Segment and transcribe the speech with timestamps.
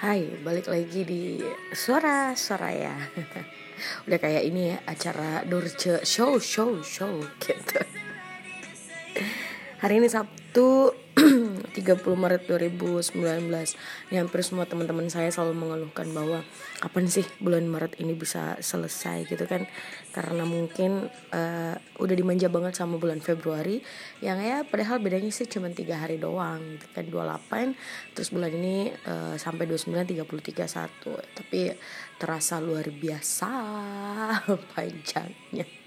[0.00, 1.44] Hai, balik lagi di
[1.76, 2.96] Suara Soraya
[4.08, 6.08] Udah kayak ini ya, acara Dorce.
[6.08, 7.84] Show, Show, Show gitu.
[9.84, 10.96] Hari ini Sabtu
[11.70, 13.14] 30 Maret 2019
[14.10, 16.42] Ini hampir semua teman-teman saya selalu mengeluhkan bahwa
[16.80, 19.28] Kapan sih bulan Maret ini bisa selesai?
[19.28, 19.68] Gitu kan.
[20.10, 23.84] Karena mungkin uh, udah dimanja banget sama bulan Februari
[24.24, 27.04] Yang ya padahal bedanya sih cuma tiga hari doang gitu kan.
[27.06, 31.60] 28 Terus bulan ini uh, sampai 29, 30, 31 Tapi
[32.16, 33.48] terasa luar biasa
[34.72, 35.80] panjangnya.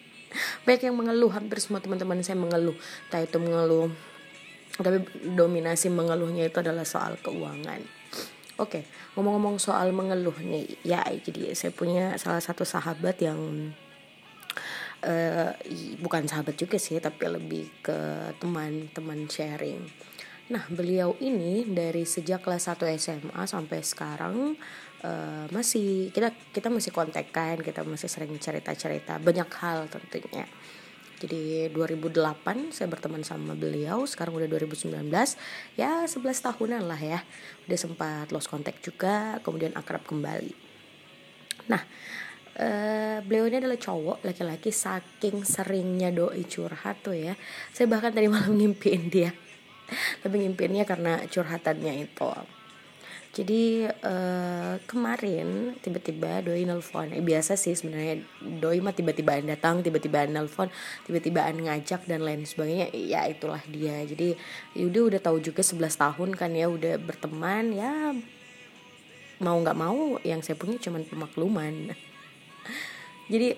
[0.65, 2.73] Baik yang mengeluh hampir semua teman-teman saya mengeluh.
[3.09, 3.93] Entah itu mengeluh
[4.73, 5.05] tapi
[5.37, 7.81] dominasi mengeluhnya itu adalah soal keuangan.
[8.61, 8.83] Oke okay,
[9.17, 13.73] ngomong-ngomong soal mengeluh nih ya jadi saya punya salah satu sahabat yang
[15.01, 15.51] uh,
[16.01, 17.97] bukan sahabat juga sih tapi lebih ke
[18.37, 19.81] teman-teman sharing.
[20.53, 24.53] Nah beliau ini dari sejak kelas 1 SMA sampai sekarang
[25.03, 30.47] uh, masih kita kita masih kontekan kita masih sering cerita-cerita banyak hal tentunya
[31.23, 35.07] jadi 2008 saya berteman sama beliau, sekarang udah 2019.
[35.79, 37.23] Ya 11 tahunan lah ya.
[37.63, 40.51] Udah sempat lost contact juga, kemudian akrab kembali.
[41.71, 41.83] Nah,
[42.53, 47.33] Uh, beliau ini adalah cowok laki-laki saking seringnya doi curhat tuh ya
[47.73, 49.33] saya bahkan tadi malam ngimpiin dia
[50.21, 52.29] tapi ngimpiinnya karena curhatannya itu
[53.33, 57.09] jadi uh, kemarin tiba-tiba doi nelfon.
[57.09, 58.21] Eh, biasa sih sebenarnya
[58.61, 60.69] doi mah tiba-tiba datang tiba-tiba nelfon
[61.09, 62.93] tiba-tiba ngajak dan lain sebagainya.
[62.93, 64.05] Ya itulah dia.
[64.05, 64.37] Jadi
[64.77, 67.73] yaudah udah tahu juga 11 tahun kan ya udah berteman.
[67.73, 68.13] Ya
[69.41, 71.89] mau nggak mau yang saya punya cuman pemakluman.
[73.33, 73.57] Jadi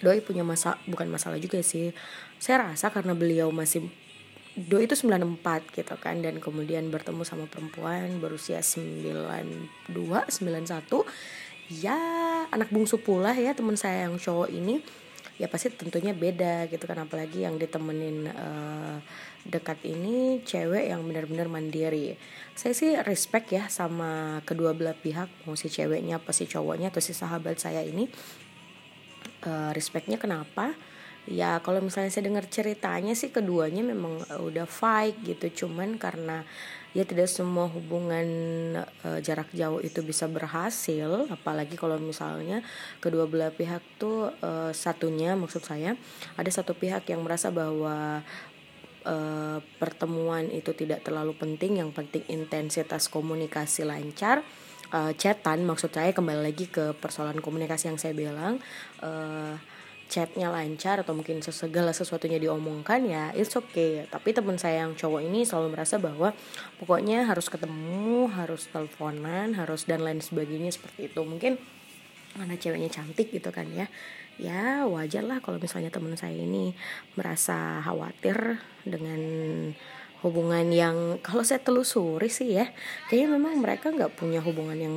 [0.00, 1.92] doi punya masa bukan masalah juga sih.
[2.40, 3.84] Saya rasa karena beliau masih
[4.56, 11.04] Do itu 94 gitu kan dan kemudian bertemu sama perempuan berusia 92 91
[11.68, 11.98] ya
[12.48, 14.80] anak bungsu pula ya teman saya yang cowok ini
[15.36, 18.96] ya pasti tentunya beda gitu kan apalagi yang ditemenin uh,
[19.44, 22.16] dekat ini cewek yang benar-benar mandiri.
[22.56, 27.04] Saya sih respect ya sama kedua belah pihak mau si ceweknya apa si cowoknya atau
[27.04, 28.08] si sahabat saya ini.
[29.44, 30.72] Uh, respectnya kenapa
[31.26, 35.66] ya kalau misalnya saya dengar ceritanya sih keduanya memang uh, udah fight gitu.
[35.66, 36.46] Cuman karena
[36.96, 38.26] ya tidak semua hubungan
[39.04, 42.64] uh, jarak jauh itu bisa berhasil apalagi kalau misalnya
[43.04, 45.92] kedua belah pihak tuh uh, satunya maksud saya
[46.40, 48.24] ada satu pihak yang merasa bahwa
[49.06, 51.78] uh, pertemuan itu tidak terlalu penting.
[51.80, 54.42] Yang penting intensitas komunikasi lancar.
[54.86, 58.58] Uh, chatan maksud saya kembali lagi ke persoalan komunikasi yang saya bilang.
[59.00, 59.56] Uh,
[60.06, 64.06] chatnya lancar atau mungkin segala sesuatunya diomongkan ya it's okay.
[64.06, 66.30] Tapi teman saya yang cowok ini selalu merasa bahwa
[66.78, 71.20] pokoknya harus ketemu harus teleponan harus dan lain sebagainya seperti itu.
[71.26, 71.58] Mungkin
[72.36, 73.86] karena ceweknya cantik gitu kan ya.
[74.36, 76.76] Ya wajar lah kalau misalnya teman saya ini
[77.16, 79.20] merasa khawatir dengan
[80.24, 82.72] hubungan yang kalau saya telusuri sih ya
[83.08, 84.94] kayaknya memang mereka nggak punya hubungan yang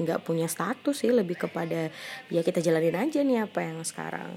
[0.00, 1.92] nggak punya status sih lebih kepada
[2.32, 4.32] ya kita jalanin aja nih apa yang sekarang.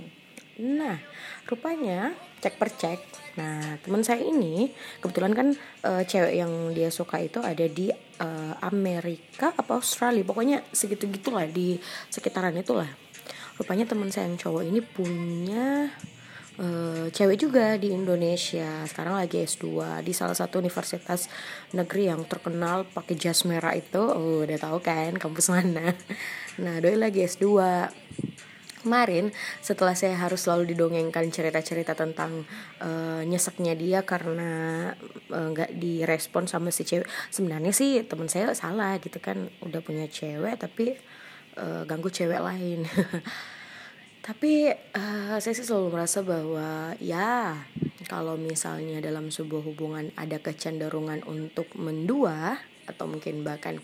[0.60, 1.00] Nah
[1.48, 2.12] rupanya
[2.44, 3.00] cek per cek
[3.36, 4.72] nah teman saya ini
[5.04, 5.48] kebetulan kan
[5.84, 8.28] e, cewek yang dia suka itu ada di e,
[8.64, 11.80] Amerika apa Australia pokoknya segitu gitulah di
[12.12, 12.88] sekitaran itulah.
[13.56, 15.92] Rupanya teman saya yang cowok ini punya
[16.60, 18.84] uh, cewek juga di Indonesia.
[18.88, 21.28] Sekarang lagi S2 di salah satu universitas
[21.76, 24.00] negeri yang terkenal pakai jas merah itu.
[24.00, 25.96] Oh, udah tahu kan kampus mana?
[26.56, 27.44] Nah doi lagi S2
[28.80, 32.48] kemarin setelah saya harus selalu didongengkan cerita-cerita tentang
[32.80, 34.94] uh, nyeseknya dia karena
[35.28, 37.10] nggak uh, direspon sama si cewek.
[37.28, 39.52] Sebenarnya sih teman saya salah gitu kan.
[39.60, 40.96] Udah punya cewek tapi
[41.60, 42.88] uh, ganggu cewek lain
[44.26, 47.62] tapi uh, saya sih selalu merasa bahwa ya
[48.10, 52.58] kalau misalnya dalam sebuah hubungan ada kecenderungan untuk mendua
[52.90, 53.78] atau mungkin bahkan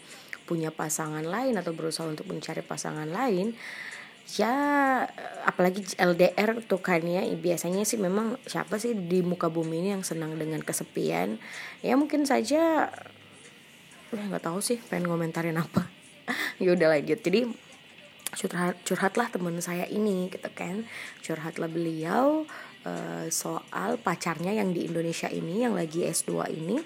[0.49, 3.53] punya pasangan lain atau berusaha untuk mencari pasangan lain
[4.33, 4.53] ya
[5.45, 10.05] apalagi LDR tuh kan ya biasanya sih memang siapa sih di muka bumi ini yang
[10.05, 11.37] senang dengan kesepian?
[11.85, 12.89] Ya mungkin saja
[14.11, 15.85] ya nggak tahu sih pengen ngomentarin apa.
[16.61, 17.19] Ya udah lanjut.
[17.25, 17.49] Jadi
[18.31, 20.87] curhat curhatlah teman saya ini gitu kan.
[21.23, 22.47] Curhatlah beliau
[22.87, 26.77] uh, soal pacarnya yang di Indonesia ini yang lagi S2 ini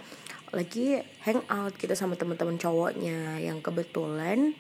[0.55, 0.95] lagi
[1.27, 4.55] hangout kita gitu sama teman-teman cowoknya yang kebetulan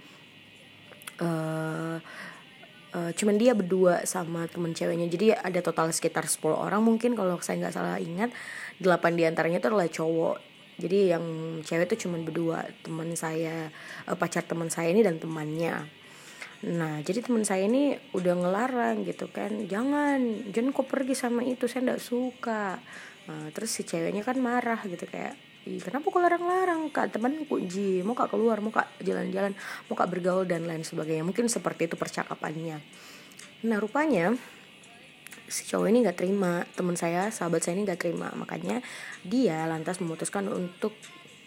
[1.23, 1.95] uh,
[2.91, 5.07] uh, cuman dia berdua sama temen ceweknya.
[5.07, 8.31] Jadi ada total sekitar 10 orang mungkin kalau saya nggak salah ingat.
[8.75, 10.37] Delapan di antaranya itu adalah cowok.
[10.75, 11.23] Jadi yang
[11.63, 13.71] cewek tuh cuman berdua teman saya
[14.11, 16.04] uh, pacar teman saya ini dan temannya
[16.65, 19.69] nah jadi teman saya ini udah ngelarang gitu kan.
[19.69, 22.81] Jangan jangan kok pergi sama itu saya nggak suka.
[23.25, 25.33] Nah, terus si ceweknya kan marah gitu kayak
[25.65, 27.09] Ih, kenapa kok larang-larang kak?
[27.17, 29.57] Teman kunci mau kak keluar mau kak jalan-jalan
[29.89, 31.25] mau kak bergaul dan lain sebagainya.
[31.25, 32.77] Mungkin seperti itu percakapannya.
[33.65, 34.37] Nah rupanya
[35.49, 38.29] si cowok ini nggak terima teman saya sahabat saya ini nggak terima.
[38.37, 38.85] Makanya
[39.25, 40.93] dia lantas memutuskan untuk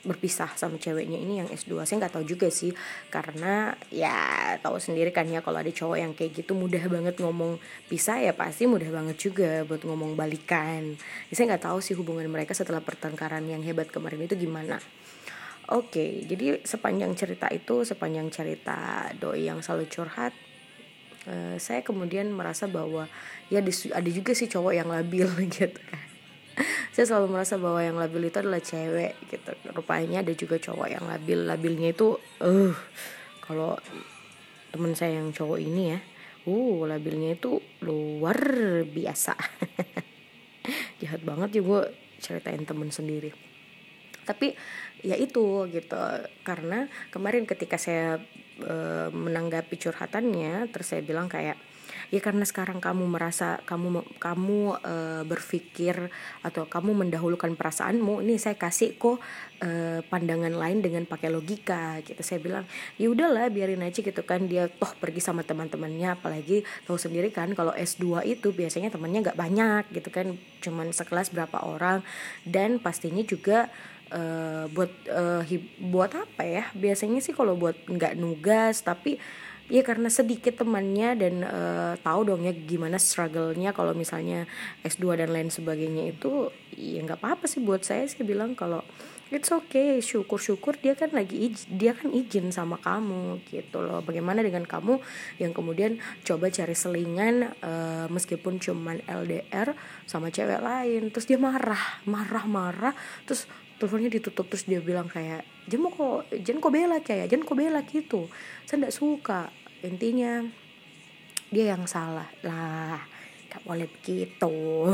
[0.08, 2.72] berpisah sama ceweknya ini yang S2 saya nggak tahu juga sih
[3.12, 7.60] karena ya tahu sendiri kan ya kalau ada cowok yang kayak gitu mudah banget ngomong
[7.86, 10.96] pisah ya pasti mudah banget juga buat ngomong balikan.
[11.28, 14.80] Ya, saya nggak tahu sih hubungan mereka setelah pertengkaran yang hebat kemarin itu gimana.
[15.68, 20.32] Oke, jadi sepanjang cerita itu, sepanjang cerita doi yang selalu curhat,
[21.28, 23.04] uh, saya kemudian merasa bahwa
[23.52, 26.07] ya ada juga sih cowok yang labil gitu kan
[26.98, 29.54] saya selalu merasa bahwa yang labil itu adalah cewek gitu.
[29.70, 31.46] Rupanya ada juga cowok yang labil.
[31.46, 32.74] Labilnya itu eh uh,
[33.38, 33.78] kalau
[34.74, 36.02] teman saya yang cowok ini ya
[36.50, 38.34] uh labilnya itu luar
[38.82, 39.38] biasa.
[41.06, 41.82] Jahat banget ya gue
[42.18, 43.30] ceritain temen sendiri.
[44.26, 44.58] Tapi
[45.06, 46.02] ya itu gitu.
[46.42, 48.18] Karena kemarin ketika saya
[48.62, 48.76] e,
[49.14, 51.58] menanggapi curhatannya terus saya bilang kayak
[52.08, 54.94] ya karena sekarang kamu merasa kamu kamu e,
[55.28, 56.08] berpikir
[56.40, 59.20] atau kamu mendahulukan perasaanmu ini saya kasih kok
[59.60, 62.20] e, pandangan lain dengan pakai logika gitu.
[62.24, 62.64] Saya bilang
[62.96, 64.48] ya udahlah biarin aja gitu kan.
[64.48, 69.38] Dia toh pergi sama teman-temannya apalagi tahu sendiri kan kalau S2 itu biasanya temannya nggak
[69.38, 70.36] banyak gitu kan.
[70.64, 72.00] Cuman sekelas berapa orang
[72.48, 73.68] dan pastinya juga
[74.12, 75.42] uh, buat uh,
[75.80, 76.64] buat apa ya?
[76.76, 79.16] Biasanya sih kalau buat nggak nugas tapi
[79.68, 84.48] ya karena sedikit temannya dan uh, tahu dong ya gimana struggle-nya kalau misalnya
[84.80, 88.80] S2 dan lain sebagainya itu ya nggak apa-apa sih buat saya sih bilang kalau
[89.28, 94.00] it's okay syukur-syukur dia kan lagi dia kan izin sama kamu gitu loh.
[94.00, 95.04] Bagaimana dengan kamu
[95.36, 99.76] yang kemudian coba cari selingan uh, meskipun cuman LDR
[100.08, 102.94] sama cewek lain terus dia marah marah marah
[103.28, 103.44] terus
[103.78, 107.80] teleponnya ditutup terus dia bilang kayak jangan kok jangan kok bela kayak jangan kok bela
[107.86, 108.20] gitu.
[108.66, 109.40] Saya tidak suka.
[109.86, 110.42] Intinya
[111.54, 112.26] dia yang salah.
[112.42, 112.98] Lah
[113.48, 114.52] gak boleh begitu.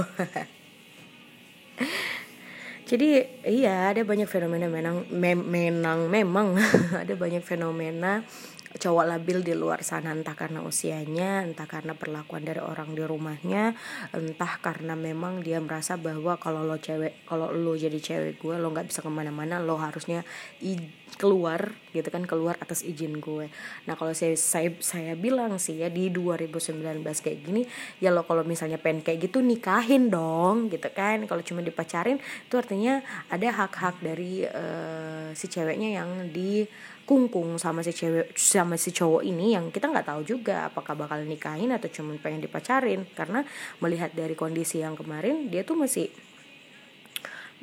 [2.85, 6.53] Jadi iya ada banyak fenomena menang mem menang memang.
[7.03, 8.21] Ada banyak fenomena
[8.75, 13.75] cowok labil di luar sana entah karena usianya entah karena perlakuan dari orang di rumahnya
[14.11, 18.75] entah karena memang dia merasa bahwa kalau lo cewek kalau lo jadi cewek gue lo
[18.75, 20.26] nggak bisa ke mana-mana lo harusnya
[21.15, 23.47] keluar gitu kan keluar atas izin gue.
[23.87, 26.75] Nah kalau saya saya saya bilang sih ya di 2019
[27.06, 27.62] kayak gini
[28.03, 31.23] ya lo kalau misalnya pengen kayak gitu nikahin dong gitu kan.
[31.31, 33.00] Kalau cuma dipacarin itu artinya
[33.31, 36.67] ada hak-hak dari uh, si ceweknya yang di
[37.05, 41.21] kungkung sama si cewek sama si cowok ini yang kita nggak tahu juga apakah bakal
[41.25, 43.05] nikahin atau cuma pengen dipacarin.
[43.12, 43.45] Karena
[43.81, 46.09] melihat dari kondisi yang kemarin dia tuh masih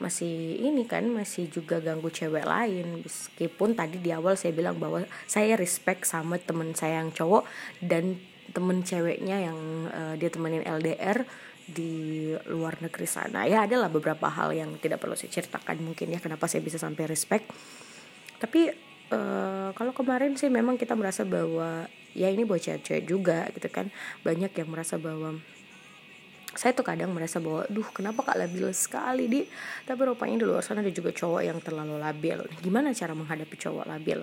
[0.02, 3.02] masih ini kan masih juga ganggu cewek lain.
[3.02, 7.46] Meskipun tadi di awal saya bilang bahwa saya respect sama temen saya yang cowok
[7.82, 8.18] dan
[8.52, 9.60] temen ceweknya yang
[9.90, 11.24] uh, dia temenin LDR
[11.66, 13.48] di luar negeri sana.
[13.48, 17.08] Ya adalah beberapa hal yang tidak perlu saya ceritakan mungkin ya kenapa saya bisa sampai
[17.08, 17.48] respect.
[18.42, 23.68] Tapi uh, kalau kemarin sih memang kita merasa bahwa ya ini buat cewek-cewek juga gitu
[23.68, 23.92] kan.
[24.24, 25.38] Banyak yang merasa bahwa
[26.52, 29.42] saya tuh kadang merasa bahwa duh kenapa kak labil sekali di?
[29.88, 33.86] Tapi rupanya di luar sana ada juga cowok yang terlalu labil gimana cara menghadapi cowok
[33.88, 34.20] labil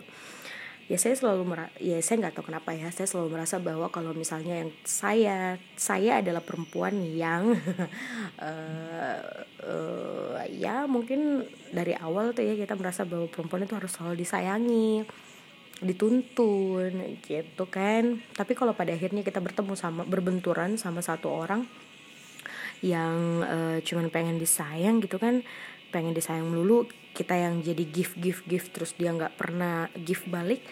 [0.88, 1.52] ya saya selalu
[1.84, 6.24] ya saya nggak tahu kenapa ya saya selalu merasa bahwa kalau misalnya yang saya saya
[6.24, 7.52] adalah perempuan yang
[8.40, 9.20] uh,
[9.68, 11.44] uh, ya mungkin
[11.76, 15.04] dari awal tuh ya kita merasa bahwa perempuan itu harus selalu disayangi
[15.78, 18.18] dituntun gitu kan.
[18.34, 21.70] Tapi kalau pada akhirnya kita bertemu sama berbenturan sama satu orang
[22.82, 25.42] yang uh, cuman pengen disayang gitu kan
[25.90, 26.86] pengen disayang melulu
[27.18, 30.62] kita yang jadi gift gift gift terus dia nggak pernah gift balik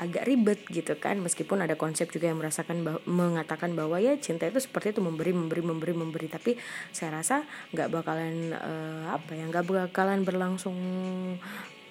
[0.00, 1.20] agak ribet gitu kan.
[1.20, 5.30] Meskipun ada konsep juga yang merasakan bahwa, mengatakan bahwa ya cinta itu seperti itu memberi
[5.30, 6.26] memberi memberi memberi.
[6.32, 6.56] Tapi
[6.90, 10.74] saya rasa nggak bakalan uh, apa ya nggak bakalan berlangsung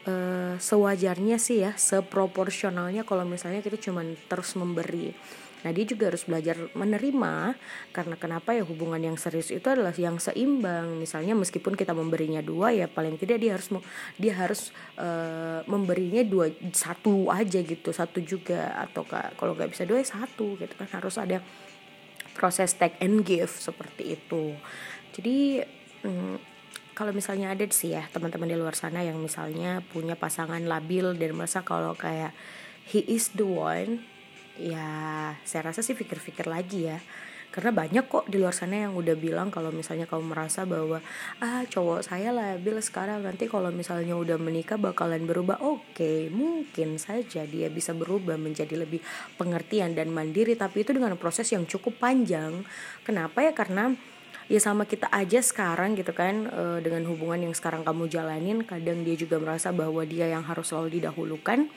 [0.09, 5.13] uh, sewajarnya sih ya seproporsionalnya kalau misalnya kita cuman terus memberi
[5.61, 7.53] Nah dia juga harus belajar menerima
[7.93, 10.97] karena kenapa ya hubungan yang serius itu adalah yang seimbang.
[10.97, 13.69] Misalnya meskipun kita memberinya dua ya paling tidak dia harus
[14.17, 19.05] dia harus uh, memberinya dua satu aja gitu satu juga atau
[19.37, 21.37] kalau nggak bisa dua ya satu gitu kan harus ada
[22.33, 24.57] proses take and give seperti itu.
[25.13, 25.61] Jadi
[26.01, 26.50] hmm,
[27.01, 31.33] kalau misalnya ada sih ya teman-teman di luar sana yang misalnya punya pasangan labil dan
[31.33, 32.29] merasa kalau kayak
[32.93, 34.05] he is the one
[34.53, 34.85] ya
[35.41, 37.01] saya rasa sih pikir-pikir lagi ya.
[37.51, 41.03] Karena banyak kok di luar sana yang udah bilang kalau misalnya kamu merasa bahwa
[41.43, 45.57] ah cowok saya labil sekarang nanti kalau misalnya udah menikah bakalan berubah.
[45.59, 49.01] Oke okay, mungkin saja dia bisa berubah menjadi lebih
[49.41, 52.61] pengertian dan mandiri tapi itu dengan proses yang cukup panjang.
[53.03, 53.51] Kenapa ya?
[53.51, 53.91] Karena
[54.51, 59.07] ya sama kita aja sekarang gitu kan e, dengan hubungan yang sekarang kamu jalanin kadang
[59.07, 61.71] dia juga merasa bahwa dia yang harus selalu didahulukan.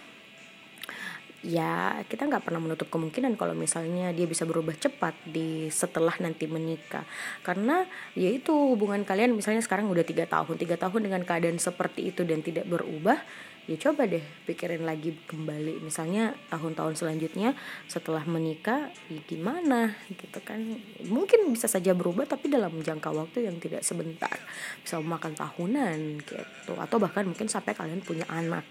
[1.44, 6.50] Ya kita nggak pernah menutup kemungkinan kalau misalnya dia bisa berubah cepat di setelah nanti
[6.50, 7.04] menikah.
[7.46, 7.84] Karena
[8.18, 12.26] ya itu hubungan kalian misalnya sekarang udah tiga tahun tiga tahun dengan keadaan seperti itu
[12.26, 13.22] dan tidak berubah
[13.64, 15.80] ya coba deh pikirin lagi kembali.
[15.80, 17.56] Misalnya tahun-tahun selanjutnya
[17.88, 20.60] setelah menikah ya gimana gitu kan?
[21.08, 24.36] Mungkin bisa saja berubah tapi dalam jangka waktu yang tidak sebentar.
[24.84, 26.72] Bisa memakan tahunan gitu.
[26.76, 28.68] Atau bahkan mungkin sampai kalian punya anak.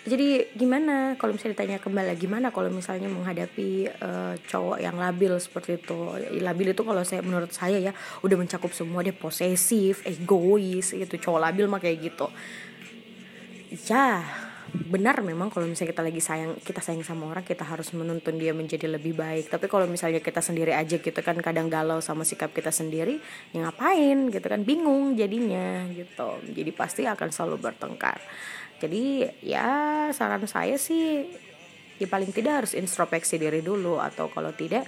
[0.00, 1.12] Jadi gimana?
[1.20, 6.16] Kalau misalnya ditanya kembali gimana kalau misalnya menghadapi uh, cowok yang labil seperti itu?
[6.40, 7.92] Labil itu kalau saya menurut saya ya
[8.24, 11.14] udah mencakup semua dia posesif egois gitu.
[11.20, 12.32] Cowok labil mah kayak gitu
[13.70, 14.24] ya
[14.70, 18.54] benar memang kalau misalnya kita lagi sayang kita sayang sama orang kita harus menuntun dia
[18.54, 19.50] menjadi lebih baik.
[19.50, 23.18] Tapi kalau misalnya kita sendiri aja gitu kan kadang galau sama sikap kita sendiri
[23.50, 26.38] ya ngapain gitu kan bingung jadinya gitu.
[26.54, 28.22] Jadi pasti akan selalu bertengkar.
[28.80, 31.26] Jadi ya saran saya sih
[31.98, 34.86] ya paling tidak harus introspeksi diri dulu atau kalau tidak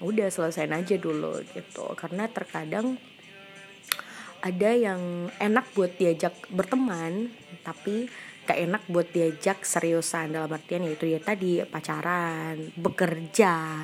[0.00, 1.84] udah selesaiin aja dulu gitu.
[1.98, 2.94] Karena terkadang
[4.46, 7.34] ada yang enak buat diajak berteman
[7.66, 8.06] tapi
[8.46, 13.82] gak enak buat diajak seriusan dalam artian yaitu ya tadi pacaran bekerja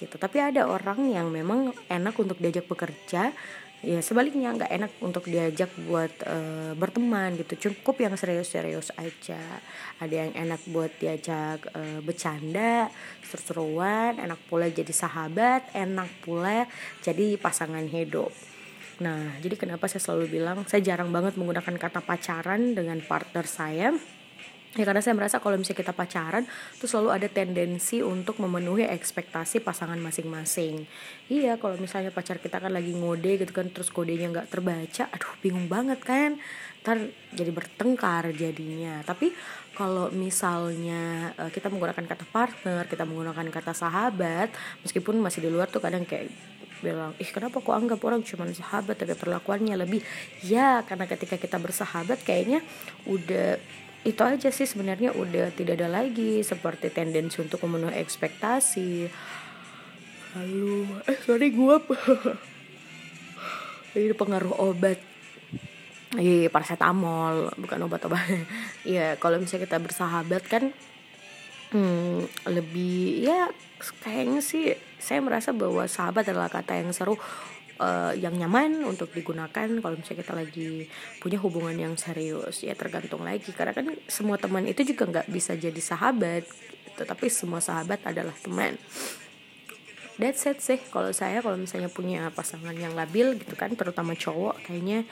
[0.00, 0.16] gitu.
[0.16, 3.36] Tapi ada orang yang memang enak untuk diajak bekerja
[3.78, 7.68] ya sebaliknya nggak enak untuk diajak buat uh, berteman gitu.
[7.68, 9.38] Cukup yang serius-serius aja.
[10.00, 12.88] Ada yang enak buat diajak uh, bercanda
[13.28, 16.64] seru-seruan enak pula jadi sahabat enak pula
[17.04, 18.32] jadi pasangan hidup
[18.98, 23.90] nah jadi kenapa saya selalu bilang saya jarang banget menggunakan kata pacaran dengan partner saya.
[24.76, 26.44] Ya karena saya merasa kalau misalnya kita pacaran
[26.76, 30.84] tuh selalu ada tendensi untuk memenuhi ekspektasi pasangan masing-masing.
[31.32, 35.32] Iya kalau misalnya pacar kita kan lagi ngode gitu kan terus kodenya nggak terbaca aduh
[35.40, 36.36] bingung banget kan.
[36.84, 39.00] Ntar jadi bertengkar jadinya.
[39.08, 39.32] Tapi
[39.72, 44.52] kalau misalnya uh, kita menggunakan kata partner kita menggunakan kata sahabat
[44.84, 46.28] meskipun masih di luar tuh kadang kayak
[46.80, 50.00] bilang ih kenapa kok anggap orang cuma sahabat tapi perlakuannya lebih?
[50.44, 52.64] Ya karena ketika kita bersahabat kayaknya
[53.06, 53.58] udah
[54.06, 59.10] itu aja sih sebenarnya udah tidak ada lagi seperti tendensi untuk memenuhi ekspektasi.
[60.38, 61.76] Lalu eh sorry gue
[63.98, 65.00] ini pengaruh obat.
[66.16, 68.24] Iya, paracetamol, bukan obat-obat.
[68.88, 70.72] Iya, kalau misalnya kita bersahabat kan
[71.76, 73.52] hmm, lebih ya
[74.02, 77.14] kayaknya sih saya merasa bahwa sahabat adalah kata yang seru
[77.78, 80.68] uh, yang nyaman untuk digunakan kalau misalnya kita lagi
[81.22, 82.62] punya hubungan yang serius.
[82.62, 83.54] Ya tergantung lagi.
[83.54, 87.02] Karena kan semua teman itu juga nggak bisa jadi sahabat gitu.
[87.06, 88.74] tapi semua sahabat adalah teman.
[90.18, 90.82] That's it sih.
[90.90, 95.06] Kalau saya kalau misalnya punya pasangan yang labil gitu kan terutama cowok kayaknya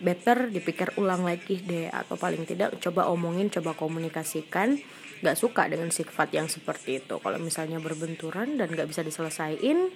[0.00, 1.92] better dipikir ulang lagi deh.
[1.92, 4.80] Atau paling tidak coba omongin coba komunikasikan
[5.22, 7.18] gak suka dengan sifat yang seperti itu.
[7.18, 9.90] Kalau misalnya berbenturan dan gak bisa diselesaikan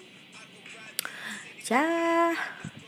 [1.62, 1.87] ya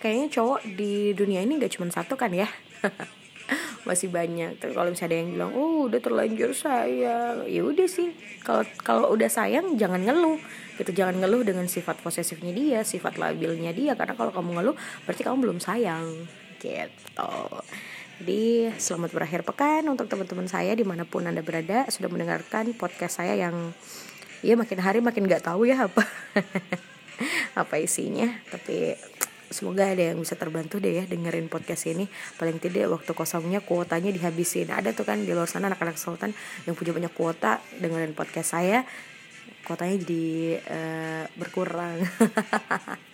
[0.02, 2.50] kayaknya cowok di dunia ini gak cuma satu kan ya?
[3.88, 4.60] Masih banyak.
[4.60, 7.44] Tapi kalau misalnya ada yang bilang oh udah terlanjur sayang.
[7.48, 8.12] Ya udah sih.
[8.40, 10.40] Kalau kalau udah sayang jangan ngeluh.
[10.80, 13.92] Gitu jangan ngeluh dengan sifat posesifnya dia sifat labilnya dia.
[13.96, 16.28] Karena kalau kamu ngeluh berarti kamu belum sayang.
[16.60, 17.32] Gitu
[18.22, 23.18] jadi selamat berakhir pekan untuk teman-teman saya di mana pun anda berada sudah mendengarkan podcast
[23.18, 23.74] saya yang
[24.44, 26.04] ya makin hari makin nggak tahu ya apa
[27.60, 28.28] apa isinya.
[28.50, 28.94] Tapi
[29.48, 32.06] semoga ada yang bisa terbantu deh ya dengerin podcast ini.
[32.36, 34.70] Paling tidak waktu kosongnya kuotanya dihabisin.
[34.70, 36.34] Ada tuh kan di luar sana anak-anak sultan
[36.68, 38.84] yang punya banyak kuota dengerin podcast saya.
[39.64, 42.04] Kuotanya jadi uh, berkurang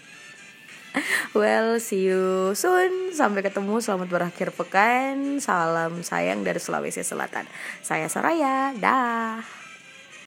[1.38, 3.14] well see you soon.
[3.14, 3.78] Sampai ketemu.
[3.78, 5.38] Selamat berakhir pekan.
[5.38, 7.47] Salam sayang dari Sulawesi Selatan.
[7.85, 9.60] Saya Saraya dah